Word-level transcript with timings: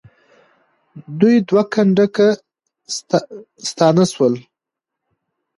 دوی 1.19 1.35
دوه 1.49 1.63
کنډکه 1.73 2.27
ستانه 3.69 4.05
سول. 4.13 4.33